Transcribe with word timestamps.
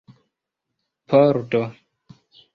pordo 1.09 1.61